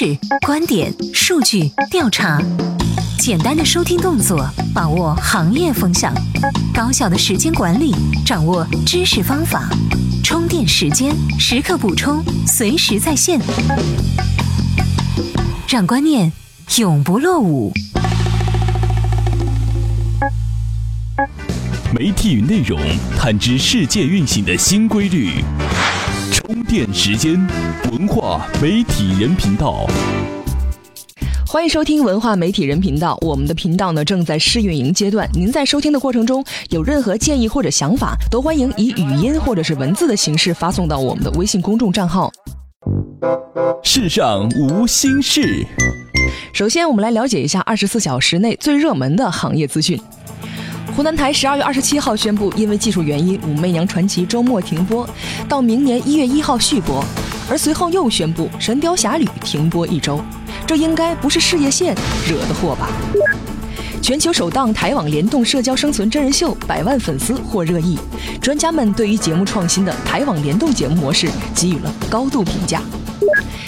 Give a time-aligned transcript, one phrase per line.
[0.00, 0.16] 识、
[0.46, 2.40] 观点、数据、调查，
[3.18, 6.10] 简单的收听动作，把握行业风向；
[6.72, 7.94] 高效的时间管理，
[8.24, 9.60] 掌握知识方法；
[10.24, 13.38] 充电时间，时刻补充，随时在线，
[15.68, 16.32] 让观念
[16.78, 17.70] 永不落伍。
[21.94, 22.80] 媒体与内容
[23.18, 25.44] 探知世界运行的新规律。
[26.70, 27.34] 充电时间，
[27.90, 29.84] 文化媒体人频道。
[31.44, 33.18] 欢迎收听文化媒体人频道。
[33.22, 42.30] 我们的频道呢正在试运营阶段，您在收听的过程中有任何建议或者想法，都欢迎以语音或者是文字的形式发送到我们的微信公众账号。
[43.82, 45.66] 世上无心事。
[46.52, 50.00] 首先，我们来了解一下二十四小时内最热门的行业资讯。
[51.00, 55.08] 湖南台十二月二十七号宣布，因为技术原因，《武媚娘传奇》周末停播，
[55.48, 57.02] 到明年一月一号续播。
[57.48, 60.20] 而随后又宣布，《神雕侠侣》停播一周。
[60.66, 61.96] 这应该不是事业线
[62.28, 62.90] 惹的祸吧？
[64.02, 67.98] 全球首档台网联动社交生存真人秀，百万粉丝获热议。
[68.38, 72.82] 专家们对于节目创新的台网联动节目模式给予了高度评价。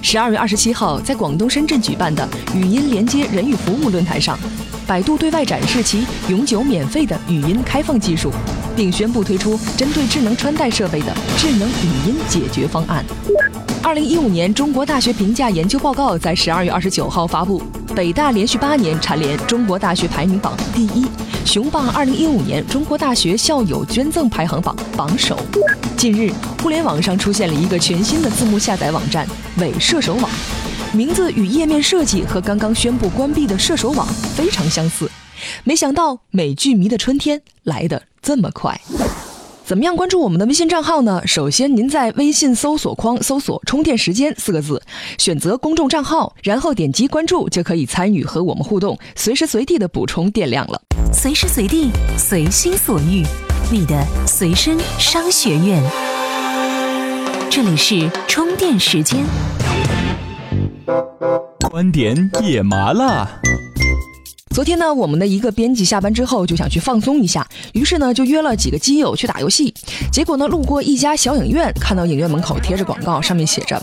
[0.00, 4.38] 十二月二十七号，在广东深圳举办的语音连接人与服务论坛上。
[4.86, 8.30] 百度对外展示其永久免费的语音开放技术，
[8.76, 13.04] 并宣布推出针对智能穿戴设备的智能语音解决方案。
[13.82, 17.60] 二零一五年中国大学评价研究报告在十二月二十九号发布，
[17.96, 21.04] 北大连续八年蝉联中国大学排名榜第一，
[21.44, 25.36] 雄霸二零一五年中国大学校友捐赠排行榜榜首。
[25.96, 26.30] 近日，
[26.62, 29.26] 互联网上出现了一个全新的字幕下载网站——
[29.58, 30.30] 伪射手网。
[30.96, 35.10] 名字与页面设计和刚刚宣布关闭的射手网非常相似，
[35.62, 38.80] 没想到美剧迷的春天来得这么快。
[39.62, 41.20] 怎么样关注我们的微信账号呢？
[41.26, 44.80] 首先，您在微信搜索框搜索“充电时间”四个字，
[45.18, 50.80] 选择公众账号，然后点击关注，就可以参与和我们互动，随时随地的补充电量了。
[51.12, 53.22] 随时随地，随心所欲，
[53.70, 55.82] 你的随身商学院。
[57.50, 59.26] 这里是充电时间。
[61.70, 63.28] 观点也麻辣。
[64.54, 69.74] 昨天呢，我们的一个编辑下班之后就想去放松一下，于是呢就约了几个基友去打游戏。
[70.10, 73.78] 结果呢，路过一家小影院，看到影院门口贴着广告，上面写着：“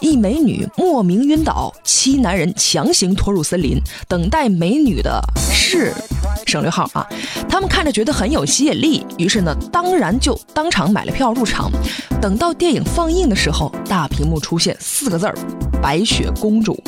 [0.00, 3.78] 一美女莫名晕倒，七男人强行拖入森林，
[4.08, 5.20] 等待美女的
[5.52, 5.92] 是。”
[6.46, 7.06] 省略号啊，
[7.48, 11.70] 他们看着觉得很有吸引力，于是呢，当然就当场买了票入场。
[12.22, 15.34] 等到电影放映的时候，大屏幕出现四个字儿
[15.80, 16.82] ：“白雪公主。”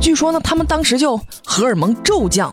[0.00, 2.52] 据说呢，他们当时就荷尔蒙骤降。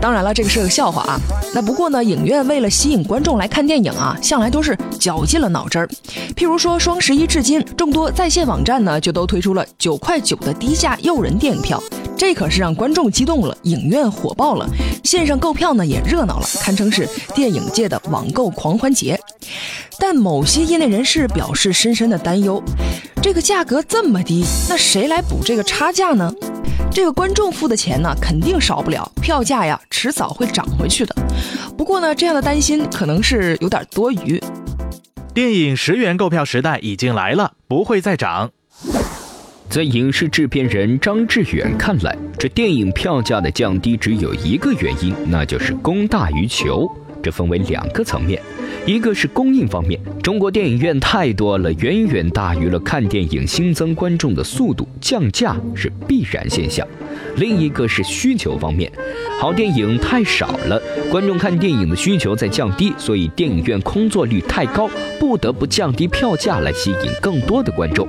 [0.00, 1.20] 当然了，这个是个笑话啊。
[1.54, 5.88] 那不过呢，影院为了吸引观众来看电影啊，向来都是绞尽了脑汁儿。
[6.34, 11.80] 譬如说双十一至今，众多在线网站呢就都推出了九块九的低价诱人电影票。
[12.16, 14.68] 这可是让观众激动了，影院火爆了，
[15.04, 19.18] 线上购票呢也热闹了，堪称是电影界的网购狂欢节。
[19.98, 22.60] 但某些业内人士表示深深的担忧：
[23.22, 26.28] 这个价格这么低，那谁来补这个差价呢？
[26.90, 31.14] 这个观众付的钱呢，肯定少不了，票价呀，迟早会涨回去的。
[31.78, 34.42] 不过呢，这样的担心可能是有点多余。
[35.32, 38.50] 电影十元购票时代已经来了，不会再涨。
[39.70, 46.90] 在影视制片人张志远看来，这电影票价的降低只有一个原因，那就是供大于求。
[47.22, 48.42] 这分为两个层面，
[48.84, 56.84] 一个是供应方面，中国电影院太多了，远远大于了看电影新增观众的速度，降价是必然现象；
[57.36, 58.90] 另一个是需求方面，
[59.40, 60.82] 好电影太少了，
[61.12, 68.08] 观众看电影的需求在降低，所以电影院空座率太高，不得不降低票价来吸引更多的观众。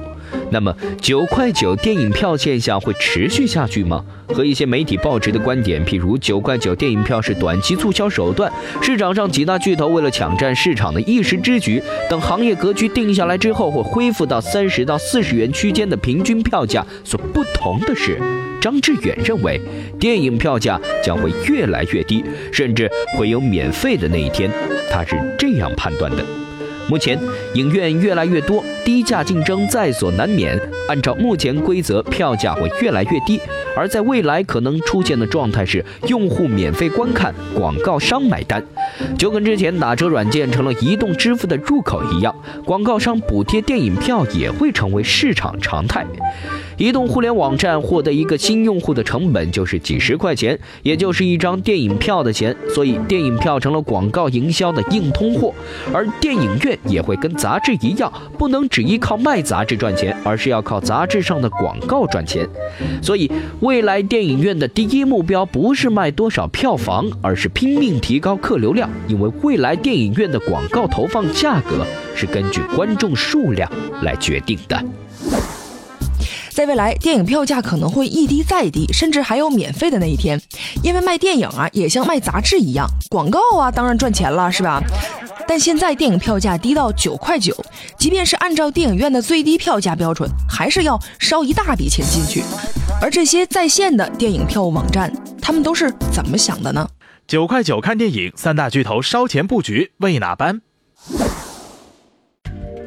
[0.52, 4.04] 那么九块九电影票现象会持续下去吗？
[4.34, 16.86] 和一些媒体报纸的观点，譬如九块九电影票是短期促销手段，市场上几大巨头为了抢占市场的一时之举，等行业格局定下来之后，会恢复到三十到四十元区间的平均票价。
[17.04, 18.19] 所不同的是，
[18.60, 19.60] 张志远认为，
[20.00, 24.50] 电影票价将会越来越低，甚至会有免费的那一天。
[24.92, 26.24] 他是这样判断的。
[26.89, 27.19] 目前
[27.53, 30.59] 影院越来越多，低价竞争在所难免。
[30.88, 33.39] 按照目前规则，票价会越来越低，
[33.75, 38.64] 而在未来可能出现的状态是，用户免费观看，广告商买单，
[39.18, 42.36] 就跟之前打车软件成了移动支付的入口一样，
[42.66, 46.06] 广告商补贴电影票也会成为市场常态。
[46.78, 55.54] 移动互联网站获得一个新用户的成本就是几十块钱，也就是一张电影票的钱，所以电影票成了广告营销的硬通货。
[55.94, 62.48] 而电影院也会跟杂志一样，不能只依靠卖杂志赚钱，而是要靠杂志上的广告赚钱。
[63.02, 63.31] 所以，
[63.63, 73.71] 未来电影院的第一目标不是卖多少票房，而是拼命提高客流量，因为未来电影院的广告投放价格是根据观众数量
[74.01, 74.83] 来决定的。
[76.50, 80.38] 在未来，电影票价可能会一低再低，甚至还有免费的那一天。
[80.83, 84.83] 因为卖电影啊，也像卖杂志一样，广告啊，当然赚钱了，是吧？
[85.48, 87.56] 但现在电影票价低到九块九，
[87.98, 92.44] 即便是按照电影院的最低票价标准，还是要烧一大笔钱进去。
[93.04, 95.12] 而这些在线的电影票务网站，
[95.42, 96.88] 他们都是怎么想的呢？
[97.28, 100.62] 九块九看电影，三大巨头烧钱布局，为哪般？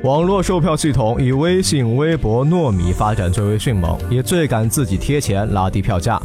[0.02, 6.18] 网络售票系统以微信、微博、糯米发展最为迅猛，也最敢自己贴钱拉低票价。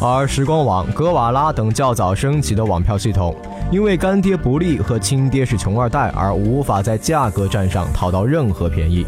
[0.00, 3.36] 而时光网、格瓦拉等较早升级的网票系统，
[3.70, 9.06] 因为干爹不利和亲爹是穷二代而无法在价格战上讨到任何便宜。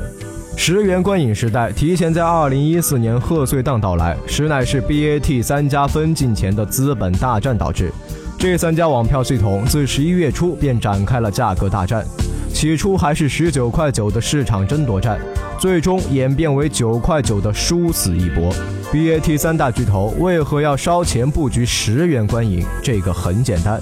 [0.58, 7.92] 十元观影时代提前在二零一四年贺岁档到来，实乃是 BAT 三家分进前的资本大战导致。
[8.38, 12.04] 这三家网票系统自十一月初便展开了价格大战。
[12.52, 15.20] 起初还是十九块九的市场争夺战，
[15.60, 18.50] 最终演变为九块九的殊死一搏。
[18.90, 22.64] BAT 三大巨头为何要烧钱布局十元观影？
[22.82, 23.78] 这个很简单，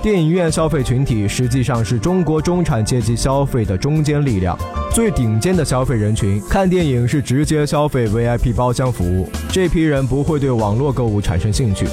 [0.00, 4.56] 电影院消费群体实际上是中国中产阶级消费的中坚力量，
[4.94, 11.86] 最顶尖的消费人群看电影是直接消费 VIP 包厢服务，这批人不会对网络购物产生兴趣。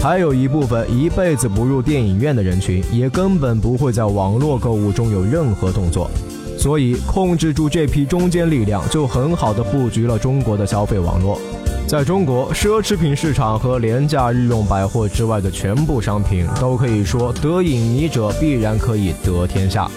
[0.00, 6.10] 还有一部分一辈子不入电影院的人群，也根本不会在网络购物中有任何动作，
[6.58, 11.40] 所以控制住这批中坚力量，就很好的布局了中国的消费网络。
[11.86, 19.88] 在中国，奢侈品市场和廉价日用百货之外的全部商品，都可以说得影迷者必然可以得天下。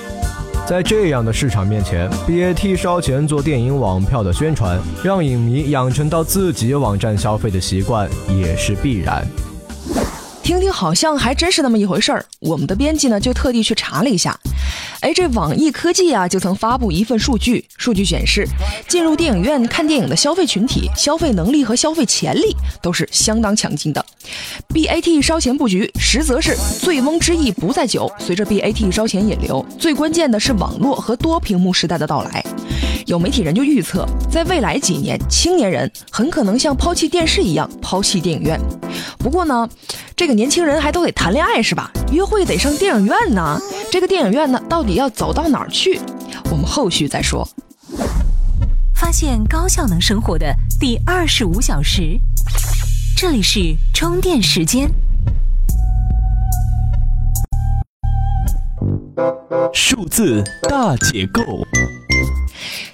[0.68, 9.24] 在这样的市场面前，BAT 烧钱做电影网票的宣传，让影迷养成到自己网站消费的习惯，也是必然。
[10.42, 12.26] 听听，好像还真是那么一回事儿。
[12.40, 14.36] 我们的编辑呢，就特地去查了一下。
[15.06, 18.44] 哎，这网易科技啊，就曾发布一份数据，数据显示，
[18.88, 24.04] 进入电影院看电影的消费群体，消费能力和消费潜力都是相当强劲的。
[24.70, 28.12] BAT 烧钱布局，实则是醉翁之意不在酒。
[28.18, 32.44] 随着 BAT 烧钱引流，最关键的是网络和多屏幕时代的到来。
[33.06, 38.60] 有媒体人就预测，在未来几年，青年人很可能像抛弃电视一样抛弃电影院。
[39.20, 39.70] 不过呢，
[40.18, 41.92] 这个年轻人还都得谈恋爱是吧？
[42.14, 43.60] 约会得上电影院呢。
[43.92, 46.00] 这个电影院呢，到底要走到哪儿去？
[46.50, 47.46] 我们后续再说。
[48.96, 52.18] 发现高效能生活的第二十五小时，
[53.18, 54.90] 这里是充电时间。
[59.74, 61.42] 数字大解构。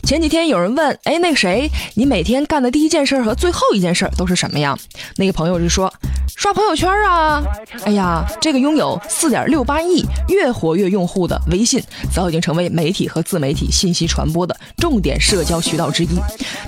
[0.03, 4.75] 前几天有人问，哎，那个谁，你每天干的第一件事和最后一件事都是什么呀？
[5.17, 5.93] 那个朋友就说，
[6.35, 7.43] 刷朋友圈啊。
[7.83, 11.81] 哎呀，这个拥有四点六八亿月活跃用户的微信，
[12.13, 16.19] 早已经成为媒体和自媒体信息传播的重点社交渠道之一。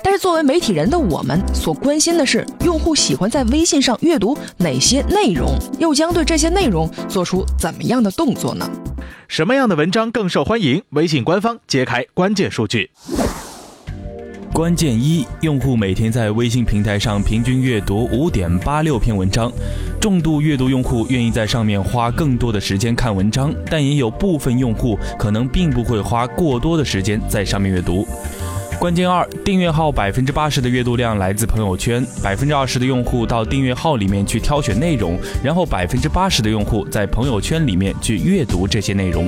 [0.04, 8.70] 但是作为媒体人的我们，所关心的是，用户喜欢在微信上阅读哪些内容，又将对这些内容做出怎么样的动作呢？
[9.28, 10.84] 什么样的文章更受欢迎？
[10.90, 12.92] 微信官方揭开关键数据。
[14.54, 19.52] 关键一：用户每天在微信平台上平均阅读五点八六篇文章。
[20.00, 28.08] 重度阅读用户愿意在上面花更多的时间看文章，但也有部分用户可能并不会花过多的时间在上面阅读。
[28.80, 39.28] 关键二：订阅号百分之八十的阅读量来自朋友圈，百分之二十的用户到订阅号里面去挑选内容，然后百分之八十的用户在朋友圈里面去阅读这些内容。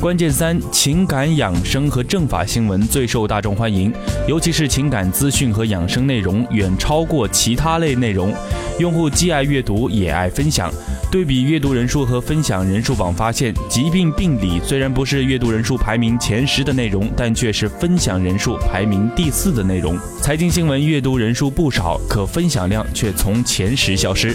[0.00, 3.92] 关键三：情感养生和政法新闻最受大众欢迎，
[4.26, 8.34] 尤其是情感资讯和养生内容远超过其他类内容。
[8.78, 10.72] 用户既爱阅读也爱分享。
[11.12, 19.98] 对比阅读人数和分享人数榜发现，疾病病理虽然不是阅读人数排名前十的内容，但却是分享人数排名第四的内容。
[20.22, 24.34] 财经新闻阅读人数不少，可分享量却从前十消失。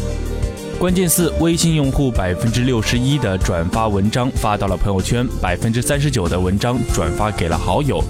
[0.77, 8.03] 关键四：微信用户百分之六十一的转发文章发到了朋友圈，百分之三十九的文章转发给了好友。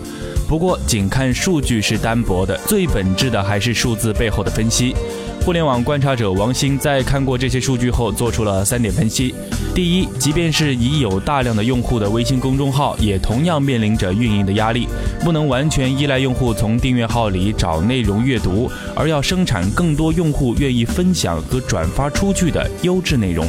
[0.48, 4.96] 不过，仅看数据是单薄的，最本质的还是数字背后的分析。
[5.46, 9.36] 互联网观察者王兴在看过这些数据后，做出了三点分析。
[9.76, 14.88] 第一，即便是已有大量的用户的微信公众号，也同样面临着运营的压力，
[15.24, 23.46] 不能完全依赖用户从订阅号里找内容阅读，而要生产更多用户愿意分享和转发出去的优质内容。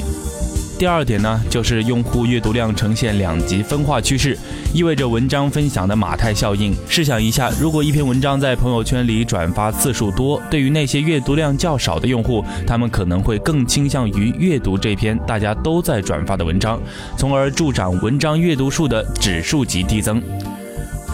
[0.79, 4.37] 第二点呢，就是用户阅读量呈现两极分化趋势，
[4.75, 6.75] 意味着文章分享的马太效应。
[6.87, 16.79] 试想一下，如果一篇文章在朋友圈里转发次数多，对于那些阅读量较少的用户，他们可能会更倾向于阅读这篇大家都在转发的文章，
[17.17, 20.23] 从而助长文章阅读数的指数级递增。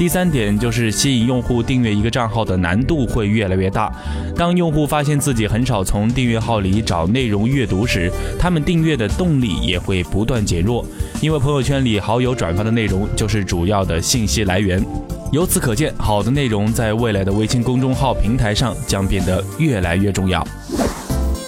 [0.02, 3.88] 第三点就是吸引用户订阅一个账号的难度会越来越大。
[4.35, 10.85] 当用户发现自己很少从订阅号里找内容阅读时，他们订阅的动力也会不断减弱，
[11.21, 14.85] 因为朋友圈里好友转发的内容就是主要的信息来源。
[15.30, 20.44] 由此可见，好的内容在未来的微信公众号平台上将变得越来越重要。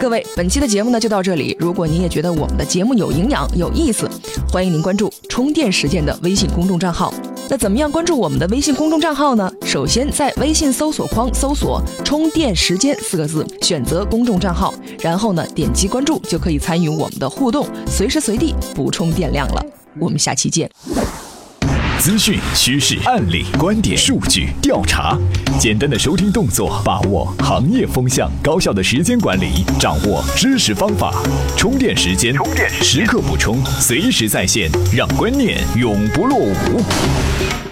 [0.04, 1.56] 各位，本期的节目呢就到这里。
[1.58, 4.06] 如果您也觉得我们的节目有营养、有意思，
[4.52, 7.11] 欢迎您关注“充电时间”的微信公众账号。
[7.49, 9.50] 那怎么样关注我们的微信公众账号呢？
[9.64, 19.66] 首先在微信搜索框搜索“充电时间”四个字，选择公众账号，然后呢点击关注，就可以参与我们的互动，随时随地补充电量了。
[19.99, 20.70] 我们下期见。
[22.04, 25.16] 资讯、趋势、案例、观点、数据、调查，
[25.58, 31.14] 简单的收听动作，把握行业风向；高效的时间管理，掌握知识方法。
[31.56, 37.63] 充电时间，充电时刻补充，随时在线，让观念永不落伍。